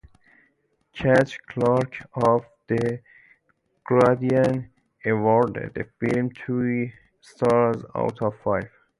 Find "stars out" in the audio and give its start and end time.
7.21-8.19